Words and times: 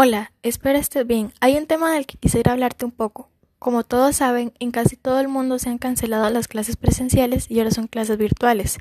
Hola, 0.00 0.30
espero 0.44 0.78
estés 0.78 1.04
bien. 1.04 1.32
Hay 1.40 1.56
un 1.56 1.66
tema 1.66 1.92
del 1.92 2.06
que 2.06 2.16
quisiera 2.16 2.52
hablarte 2.52 2.84
un 2.84 2.92
poco. 2.92 3.30
Como 3.58 3.82
todos 3.82 4.14
saben, 4.14 4.52
en 4.60 4.70
casi 4.70 4.94
todo 4.94 5.18
el 5.18 5.26
mundo 5.26 5.58
se 5.58 5.70
han 5.70 5.78
cancelado 5.78 6.30
las 6.30 6.46
clases 6.46 6.76
presenciales 6.76 7.50
y 7.50 7.58
ahora 7.58 7.72
son 7.72 7.88
clases 7.88 8.16
virtuales. 8.16 8.78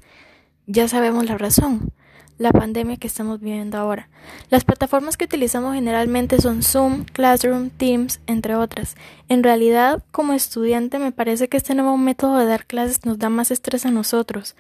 Ya 0.68 0.88
sabemos 0.88 1.26
la 1.26 1.36
razón, 1.40 1.92
la 2.38 2.52
pandemia 2.52 2.98
que 2.98 3.08
estamos 3.08 3.40
viviendo 3.40 3.80
ahora. 3.80 4.10
Las 4.52 4.64
plataformas 4.64 5.18
que 5.18 5.26
utilizamos 5.26 5.74
generalmente 5.74 6.40
son 6.40 6.62
Zoom, 6.62 7.06
Classroom, 7.06 7.72
Teams, 7.72 8.20
entre 8.28 8.54
otras. 8.54 8.96
En 9.28 9.42
realidad, 9.42 10.04
como 10.12 10.34
estudiante 10.34 11.00
me 11.00 11.12
parece 11.12 11.50
que 11.50 11.58
este 11.58 11.74
nuevo 11.74 11.98
método 11.98 12.38
de 12.38 12.46
dar 12.46 12.68
clases 12.68 13.06
nos 13.06 13.18
da 13.18 13.30
más 13.30 13.50
estrés 13.50 13.88
a 13.88 13.90
nosotros 13.90 14.56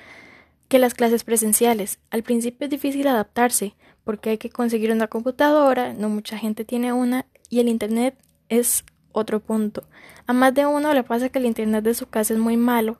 que 0.68 0.79
las 0.79 0.93
clases 0.93 1.23
presenciales. 1.23 1.99
Al 2.09 2.23
principio 2.23 2.65
es 2.65 2.71
difícil 2.71 3.07
adaptarse, 3.07 3.75
porque 4.04 4.31
hay 4.31 4.38
que 4.38 4.49
conseguir 4.49 4.91
una 4.91 5.07
computadora, 5.07 5.93
no 5.93 6.09
mucha 6.09 6.38
gente 6.38 6.66
tiene 6.66 6.94
una, 6.94 7.25
y 7.49 7.59
el 7.59 7.70
Internet 7.70 8.17
es 8.49 8.84
otro 9.11 9.39
punto. 9.39 9.84
A 10.25 10.34
más 10.34 10.53
de 10.53 10.66
uno 10.66 10.94
le 10.94 11.03
pasa 11.03 11.30
que 11.30 11.39
el 11.39 11.45
Internet 11.45 11.84
de 11.84 11.94
su 11.94 12.08
casa 12.08 12.34
es 12.34 12.39
muy 12.39 12.58
malo 12.58 12.99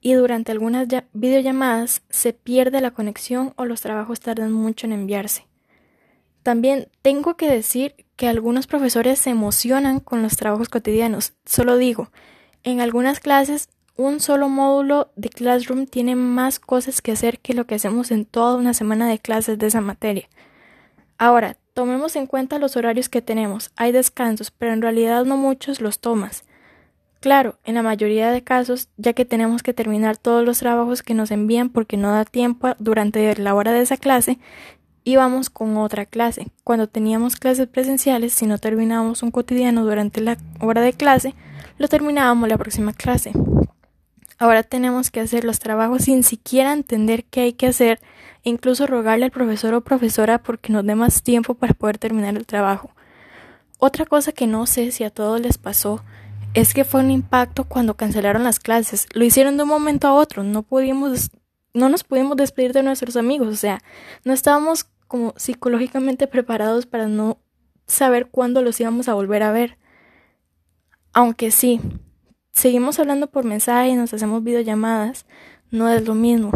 y 0.00 0.12
durante 0.12 0.52
algunas 0.52 0.86
videollamadas 1.12 2.02
se 2.10 2.32
pierde 2.32 2.80
la 2.80 2.92
conexión 2.92 3.54
o 3.56 3.64
los 3.64 3.80
trabajos 3.80 4.20
tardan 4.20 4.52
mucho 4.52 4.86
en 4.86 4.92
enviarse. 4.92 5.46
También 6.42 6.88
tengo 7.02 7.36
que 7.36 7.50
decir 7.50 7.96
que 8.14 8.28
algunos 8.28 8.66
profesores 8.66 9.18
se 9.18 9.30
emocionan 9.30 9.98
con 9.98 10.22
los 10.22 10.36
trabajos 10.36 10.68
cotidianos. 10.68 11.32
Solo 11.44 11.76
digo, 11.76 12.12
en 12.62 12.80
algunas 12.80 13.18
clases 13.18 13.68
un 13.96 14.20
solo 14.20 14.48
módulo 14.48 15.10
de 15.16 15.28
Classroom 15.28 15.86
tiene 15.86 16.16
más 16.16 16.60
cosas 16.60 17.00
que 17.00 17.12
hacer 17.12 17.38
que 17.38 17.54
lo 17.54 17.66
que 17.66 17.76
hacemos 17.76 18.10
en 18.10 18.24
toda 18.24 18.56
una 18.56 18.74
semana 18.74 19.08
de 19.08 19.18
clases 19.18 19.58
de 19.58 19.66
esa 19.66 19.80
materia. 19.80 20.28
Ahora, 21.18 21.56
tomemos 21.72 22.14
en 22.16 22.26
cuenta 22.26 22.58
los 22.58 22.76
horarios 22.76 23.08
que 23.08 23.22
tenemos. 23.22 23.70
Hay 23.76 23.92
descansos, 23.92 24.50
pero 24.50 24.72
en 24.72 24.82
realidad 24.82 25.24
no 25.24 25.36
muchos 25.36 25.80
los 25.80 25.98
tomas. 25.98 26.44
Claro, 27.20 27.58
en 27.64 27.74
la 27.74 27.82
mayoría 27.82 28.30
de 28.30 28.42
casos, 28.44 28.88
ya 28.98 29.14
que 29.14 29.24
tenemos 29.24 29.62
que 29.62 29.72
terminar 29.72 30.18
todos 30.18 30.44
los 30.44 30.58
trabajos 30.58 31.02
que 31.02 31.14
nos 31.14 31.30
envían 31.30 31.70
porque 31.70 31.96
no 31.96 32.12
da 32.12 32.24
tiempo 32.24 32.74
durante 32.78 33.34
la 33.36 33.54
hora 33.54 33.72
de 33.72 33.80
esa 33.80 33.96
clase, 33.96 34.38
íbamos 35.04 35.48
con 35.48 35.76
otra 35.78 36.04
clase. 36.04 36.48
Cuando 36.64 36.86
teníamos 36.86 37.36
clases 37.36 37.66
presenciales, 37.66 38.34
si 38.34 38.46
no 38.46 38.58
terminábamos 38.58 39.22
un 39.22 39.30
cotidiano 39.30 39.84
durante 39.84 40.20
la 40.20 40.36
hora 40.60 40.82
de 40.82 40.92
clase, 40.92 41.34
lo 41.78 41.88
terminábamos 41.88 42.48
la 42.48 42.58
próxima 42.58 42.92
clase. 42.92 43.32
Ahora 44.38 44.62
tenemos 44.62 45.10
que 45.10 45.20
hacer 45.20 45.44
los 45.44 45.58
trabajos 45.58 46.04
sin 46.04 46.22
siquiera 46.22 46.72
entender 46.72 47.24
qué 47.24 47.40
hay 47.40 47.52
que 47.54 47.66
hacer 47.66 48.00
e 48.44 48.50
incluso 48.50 48.86
rogarle 48.86 49.24
al 49.24 49.30
profesor 49.30 49.72
o 49.74 49.80
profesora 49.80 50.42
porque 50.42 50.72
nos 50.72 50.84
dé 50.84 50.94
más 50.94 51.22
tiempo 51.22 51.54
para 51.54 51.74
poder 51.74 51.98
terminar 51.98 52.36
el 52.36 52.46
trabajo. 52.46 52.90
Otra 53.78 54.04
cosa 54.04 54.32
que 54.32 54.46
no 54.46 54.66
sé 54.66 54.92
si 54.92 55.04
a 55.04 55.10
todos 55.10 55.40
les 55.40 55.58
pasó 55.58 56.02
es 56.54 56.74
que 56.74 56.84
fue 56.84 57.00
un 57.00 57.10
impacto 57.10 57.64
cuando 57.64 57.96
cancelaron 57.96 58.44
las 58.44 58.60
clases. 58.60 59.06
Lo 59.12 59.24
hicieron 59.24 59.56
de 59.56 59.62
un 59.62 59.68
momento 59.68 60.08
a 60.08 60.14
otro, 60.14 60.42
no 60.42 60.62
pudimos 60.62 61.30
no 61.76 61.90
nos 61.90 62.04
pudimos 62.04 62.38
despedir 62.38 62.72
de 62.72 62.82
nuestros 62.82 63.16
amigos, 63.16 63.48
o 63.48 63.56
sea, 63.56 63.82
no 64.24 64.32
estábamos 64.32 64.86
como 65.06 65.34
psicológicamente 65.36 66.26
preparados 66.26 66.86
para 66.86 67.06
no 67.06 67.38
saber 67.86 68.28
cuándo 68.30 68.62
los 68.62 68.80
íbamos 68.80 69.08
a 69.08 69.14
volver 69.14 69.42
a 69.42 69.52
ver. 69.52 69.76
Aunque 71.12 71.50
sí, 71.50 71.80
seguimos 72.56 72.98
hablando 72.98 73.26
por 73.26 73.44
mensaje 73.44 73.90
y 73.90 73.94
nos 73.96 74.14
hacemos 74.14 74.42
videollamadas, 74.42 75.26
no 75.70 75.90
es 75.90 76.06
lo 76.06 76.14
mismo. 76.14 76.50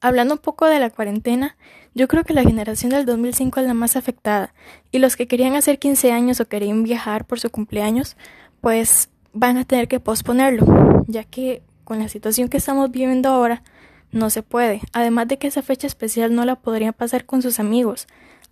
Hablando 0.00 0.34
un 0.34 0.40
poco 0.40 0.66
de 0.66 0.78
la 0.78 0.90
cuarentena, 0.90 1.56
yo 1.94 2.06
creo 2.06 2.22
que 2.22 2.32
la 2.32 2.44
generación 2.44 2.92
del 2.92 3.04
2005 3.04 3.60
es 3.60 3.66
la 3.66 3.74
más 3.74 3.96
afectada, 3.96 4.54
y 4.92 5.00
los 5.00 5.16
que 5.16 5.26
querían 5.26 5.56
hacer 5.56 5.80
15 5.80 6.12
años 6.12 6.38
o 6.40 6.46
querían 6.46 6.84
viajar 6.84 7.26
por 7.26 7.40
su 7.40 7.50
cumpleaños, 7.50 8.16
pues 8.60 9.10
van 9.32 9.56
a 9.56 9.64
tener 9.64 9.88
que 9.88 9.98
posponerlo, 9.98 11.04
ya 11.08 11.24
que 11.24 11.62
con 11.82 11.98
la 11.98 12.08
situación 12.08 12.48
que 12.48 12.58
estamos 12.58 12.90
viviendo 12.92 13.30
ahora, 13.30 13.64
no 14.12 14.30
se 14.30 14.44
puede, 14.44 14.80
además 14.92 15.26
de 15.26 15.38
que 15.38 15.48
esa 15.48 15.62
fecha 15.62 15.88
especial 15.88 16.36
no 16.36 16.44
la 16.44 16.54
podrían 16.54 16.92
pasar 16.92 17.26
con 17.26 17.42
sus 17.42 17.58
amigos, 17.58 18.06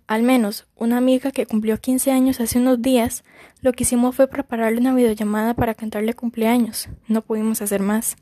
al 0.07 0.23
menos, 0.23 0.67
una 0.75 0.97
amiga 0.97 1.31
que 1.31 1.45
cumplió 1.45 1.79
15 1.79 2.11
años 2.11 2.39
hace 2.39 2.59
unos 2.59 2.81
días, 2.81 3.23
lo 3.61 3.71
que 3.71 3.83
hicimos 3.83 4.15
fue 4.15 4.27
prepararle 4.27 4.79
una 4.79 4.93
videollamada 4.93 5.53
para 5.53 5.73
cantarle 5.73 6.13
cumpleaños. 6.13 6.89
No 7.07 7.21
pudimos 7.21 7.61
hacer 7.61 7.81
más. 7.81 8.17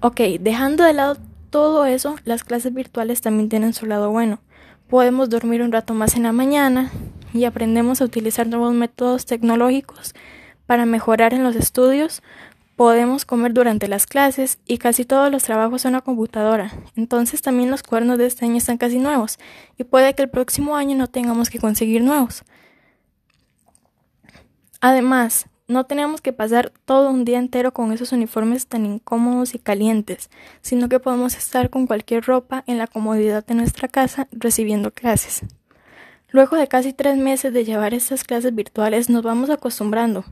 Ok, 0.00 0.20
dejando 0.40 0.84
de 0.84 0.92
lado 0.92 1.16
todo 1.50 1.86
eso, 1.86 2.16
las 2.24 2.44
clases 2.44 2.74
virtuales 2.74 3.20
también 3.20 3.48
tienen 3.48 3.72
su 3.72 3.86
lado 3.86 4.10
bueno. 4.10 4.40
Podemos 4.88 5.30
dormir 5.30 5.62
un 5.62 5.72
rato 5.72 5.94
más 5.94 6.16
en 6.16 6.24
la 6.24 6.32
mañana 6.32 6.90
y 7.32 7.44
aprendemos 7.44 8.00
a 8.00 8.04
utilizar 8.04 8.46
nuevos 8.46 8.74
métodos 8.74 9.24
tecnológicos 9.24 10.14
para 10.66 10.86
mejorar 10.86 11.34
en 11.34 11.42
los 11.42 11.56
estudios 11.56 12.22
Podemos 12.76 13.24
comer 13.24 13.52
durante 13.52 13.86
las 13.86 14.06
clases 14.06 14.58
y 14.66 14.78
casi 14.78 15.04
todos 15.04 15.30
los 15.30 15.42
trabajos 15.44 15.82
son 15.82 15.94
a 15.94 16.00
computadora. 16.00 16.72
Entonces 16.96 17.42
también 17.42 17.70
los 17.70 17.82
cuernos 17.82 18.18
de 18.18 18.26
este 18.26 18.44
año 18.44 18.56
están 18.56 18.78
casi 18.78 18.98
nuevos 18.98 19.38
y 19.76 19.84
puede 19.84 20.14
que 20.14 20.22
el 20.22 20.30
próximo 20.30 20.76
año 20.76 20.96
no 20.96 21.08
tengamos 21.08 21.50
que 21.50 21.58
conseguir 21.58 22.02
nuevos. 22.02 22.44
Además, 24.80 25.46
no 25.68 25.84
tenemos 25.84 26.20
que 26.20 26.32
pasar 26.32 26.72
todo 26.84 27.10
un 27.10 27.24
día 27.24 27.38
entero 27.38 27.72
con 27.72 27.92
esos 27.92 28.12
uniformes 28.12 28.66
tan 28.66 28.84
incómodos 28.84 29.54
y 29.54 29.58
calientes, 29.58 30.28
sino 30.60 30.88
que 30.88 30.98
podemos 30.98 31.36
estar 31.36 31.70
con 31.70 31.86
cualquier 31.86 32.24
ropa 32.24 32.64
en 32.66 32.78
la 32.78 32.86
comodidad 32.86 33.44
de 33.46 33.54
nuestra 33.54 33.88
casa 33.88 34.28
recibiendo 34.32 34.90
clases. 34.90 35.42
Luego 36.32 36.56
de 36.56 36.66
casi 36.66 36.94
tres 36.94 37.18
meses 37.18 37.52
de 37.52 37.62
llevar 37.62 37.92
estas 37.92 38.24
clases 38.24 38.54
virtuales 38.54 39.10
nos 39.10 39.22
vamos 39.22 39.50
acostumbrando. 39.50 40.24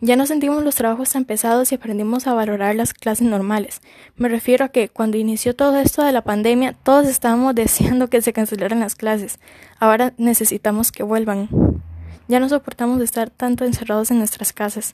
Ya 0.00 0.14
no 0.14 0.24
sentimos 0.24 0.62
los 0.62 0.76
trabajos 0.76 1.10
tan 1.10 1.24
pesados 1.24 1.72
y 1.72 1.74
aprendimos 1.74 2.28
a 2.28 2.34
valorar 2.34 2.76
las 2.76 2.94
clases 2.94 3.26
normales. 3.26 3.82
Me 4.16 4.28
refiero 4.28 4.64
a 4.64 4.68
que 4.68 4.88
cuando 4.88 5.16
inició 5.16 5.56
todo 5.56 5.80
esto 5.80 6.04
de 6.04 6.12
la 6.12 6.22
pandemia 6.22 6.74
todos 6.84 7.08
estábamos 7.08 7.54
deseando 7.56 8.08
que 8.08 8.22
se 8.22 8.32
cancelaran 8.32 8.78
las 8.78 8.94
clases. 8.94 9.40
Ahora 9.80 10.14
necesitamos 10.16 10.92
que 10.92 11.02
vuelvan. 11.02 11.48
Ya 12.28 12.38
no 12.38 12.48
soportamos 12.48 13.02
estar 13.02 13.28
tanto 13.28 13.64
encerrados 13.64 14.12
en 14.12 14.18
nuestras 14.18 14.52
casas. 14.52 14.92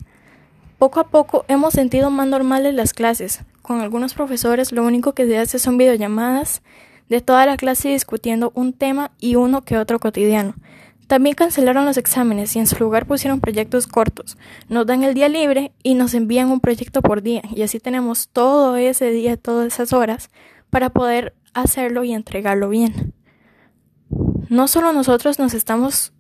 Poco 0.79 0.99
a 0.99 1.09
poco 1.09 1.45
hemos 1.47 1.75
sentido 1.75 2.11
más 2.11 2.27
normales 2.27 2.73
las 2.73 2.95
clases. 2.95 3.41
Con 3.61 3.83
algunos 3.83 4.15
profesores 4.15 4.73
lo 4.73 4.83
único 4.83 5.13
que 5.13 5.27
se 5.27 5.37
hace 5.37 5.59
son 5.59 5.77
videollamadas 5.77 6.63
de 7.09 7.20
toda 7.20 7.47
la 7.47 7.56
clase 7.56 7.91
discutiendo 7.91 8.53
un 8.54 8.72
tema 8.72 9.12
y 9.19 9.37
uno 9.37 9.62
que 9.62 9.78
otro 9.78 9.98
cotidiano. 9.98 10.54
También 11.06 11.34
cancelaron 11.34 11.84
los 11.84 11.98
exámenes 11.98 12.56
y 12.56 12.59
en 12.59 12.66
su 12.66 12.76
lugar 12.82 13.06
pusieron 13.06 13.41
proyectos 13.41 13.87
cortos. 13.87 14.38
Nos 14.69 14.87
dan 14.87 15.03
el 15.03 15.12
día 15.15 15.28
libre 15.28 15.72
y 15.82 15.94
nos 15.94 16.15
envían 16.15 16.50
un 16.50 16.60
proyecto 16.60 17.03
por 17.03 17.22
día 17.22 17.42
y 17.54 17.62
así 17.62 17.78
tenemos 17.78 18.28
todo 18.28 18.76
ese 18.76 19.10
día, 19.10 19.37
todas 19.37 19.75
esas 19.75 19.92
horas 19.92 20.31
para 20.70 20.91
poder 20.91 21.34
hacerlo 21.53 22.04
y 22.04 22.15
entregarlo 22.15 22.69
bien. 22.69 23.12
No 24.48 24.66
solo 24.66 24.92
nosotros 24.92 25.38
nos 25.38 25.53
estamos 25.53 26.12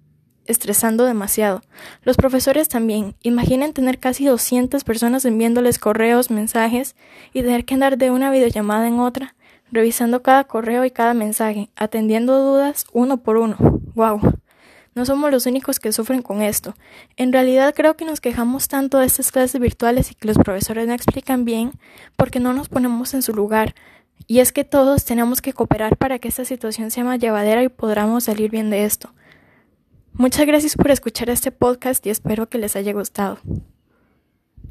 estresando 0.46 1.04
demasiado, 1.04 1.62
los 2.02 2.18
profesores 2.18 2.68
también. 2.68 3.16
Imaginen 3.22 3.72
tener 3.72 3.98
casi 3.98 4.26
200 4.26 4.84
personas 4.84 5.24
enviándoles 5.24 5.78
correos, 5.78 6.30
mensajes 6.30 6.94
y 7.32 7.42
tener 7.42 7.64
que 7.64 7.74
andar 7.74 7.96
de 7.96 8.10
una 8.10 8.30
videollamada 8.30 8.86
en 8.86 9.00
otra 9.00 9.34
revisando 9.74 10.22
cada 10.22 10.44
correo 10.44 10.84
y 10.84 10.90
cada 10.90 11.14
mensaje, 11.14 11.70
atendiendo 11.76 12.38
dudas 12.38 12.86
uno 12.92 13.18
por 13.18 13.36
uno. 13.36 13.56
¡Wow! 13.94 14.20
No 14.94 15.04
somos 15.04 15.32
los 15.32 15.46
únicos 15.46 15.80
que 15.80 15.92
sufren 15.92 16.22
con 16.22 16.40
esto. 16.40 16.74
En 17.16 17.32
realidad 17.32 17.74
creo 17.74 17.96
que 17.96 18.04
nos 18.04 18.20
quejamos 18.20 18.68
tanto 18.68 18.98
de 18.98 19.06
estas 19.06 19.32
clases 19.32 19.60
virtuales 19.60 20.12
y 20.12 20.14
que 20.14 20.28
los 20.28 20.38
profesores 20.38 20.86
no 20.86 20.94
explican 20.94 21.44
bien 21.44 21.72
porque 22.16 22.38
no 22.38 22.52
nos 22.52 22.68
ponemos 22.68 23.12
en 23.12 23.22
su 23.22 23.34
lugar. 23.34 23.74
Y 24.28 24.38
es 24.38 24.52
que 24.52 24.64
todos 24.64 25.04
tenemos 25.04 25.42
que 25.42 25.52
cooperar 25.52 25.96
para 25.96 26.20
que 26.20 26.28
esta 26.28 26.44
situación 26.44 26.92
sea 26.92 27.02
más 27.02 27.18
llevadera 27.18 27.64
y 27.64 27.68
podamos 27.68 28.24
salir 28.24 28.50
bien 28.50 28.70
de 28.70 28.84
esto. 28.84 29.12
Muchas 30.12 30.46
gracias 30.46 30.76
por 30.76 30.92
escuchar 30.92 31.28
este 31.28 31.50
podcast 31.50 32.06
y 32.06 32.10
espero 32.10 32.48
que 32.48 32.58
les 32.58 32.76
haya 32.76 32.92
gustado. 32.92 33.38